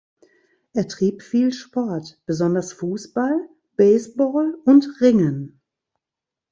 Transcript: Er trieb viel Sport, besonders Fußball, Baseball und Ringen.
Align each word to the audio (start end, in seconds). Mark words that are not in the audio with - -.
Er 0.73 0.87
trieb 0.87 1.21
viel 1.21 1.53
Sport, 1.53 2.19
besonders 2.25 2.73
Fußball, 2.73 3.47
Baseball 3.75 4.57
und 4.65 4.99
Ringen. 4.99 5.59